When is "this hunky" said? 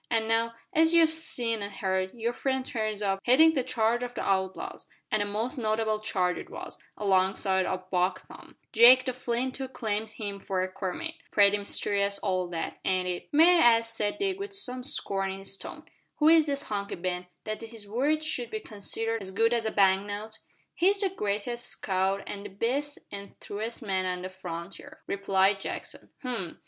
16.47-16.95